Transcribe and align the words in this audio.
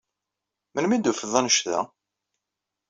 Melmi 0.73 0.93
i 0.95 0.97
d-tufiḍ 0.99 1.33
annect-a? 1.39 1.79